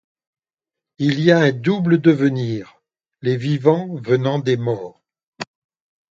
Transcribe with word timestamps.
Il 0.97 1.19
y 1.19 1.29
a 1.31 1.37
un 1.37 1.51
double 1.51 2.01
devenir, 2.01 2.81
les 3.21 3.37
vivants 3.37 3.87
venant 3.97 4.39
des 4.39 4.57
morts. 4.57 4.99